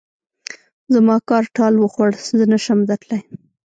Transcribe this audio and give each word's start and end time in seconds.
زما 0.93 1.15
کار 1.29 1.43
ټال 1.55 1.73
وخوړ؛ 1.79 2.11
زه 2.37 2.43
نه 2.51 2.59
شم 2.65 2.79
درتلای. 2.89 3.21